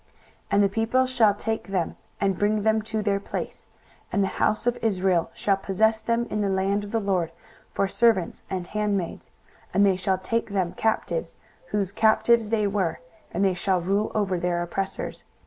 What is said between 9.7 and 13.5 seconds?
and they shall take them captives, whose captives they were; and